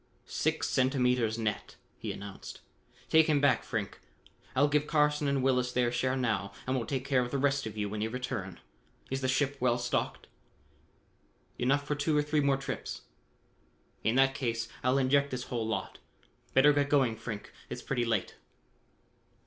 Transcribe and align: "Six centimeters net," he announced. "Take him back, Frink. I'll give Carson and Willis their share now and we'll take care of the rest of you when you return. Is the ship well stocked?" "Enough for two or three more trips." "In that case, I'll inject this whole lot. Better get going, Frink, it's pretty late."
"Six 0.25 0.67
centimeters 0.67 1.37
net," 1.37 1.75
he 1.99 2.11
announced. 2.11 2.61
"Take 3.07 3.27
him 3.27 3.39
back, 3.39 3.63
Frink. 3.63 3.99
I'll 4.55 4.67
give 4.67 4.87
Carson 4.87 5.27
and 5.27 5.43
Willis 5.43 5.71
their 5.71 5.91
share 5.91 6.15
now 6.17 6.53
and 6.65 6.75
we'll 6.75 6.87
take 6.87 7.05
care 7.05 7.21
of 7.21 7.29
the 7.29 7.37
rest 7.37 7.67
of 7.67 7.77
you 7.77 7.87
when 7.87 8.01
you 8.01 8.09
return. 8.09 8.59
Is 9.11 9.21
the 9.21 9.27
ship 9.27 9.57
well 9.59 9.77
stocked?" 9.77 10.25
"Enough 11.59 11.85
for 11.85 11.93
two 11.93 12.17
or 12.17 12.23
three 12.23 12.41
more 12.41 12.57
trips." 12.57 13.01
"In 14.03 14.15
that 14.15 14.33
case, 14.33 14.67
I'll 14.83 14.97
inject 14.97 15.29
this 15.29 15.43
whole 15.53 15.67
lot. 15.67 15.99
Better 16.55 16.73
get 16.73 16.89
going, 16.89 17.15
Frink, 17.15 17.53
it's 17.69 17.83
pretty 17.83 18.03
late." 18.03 18.37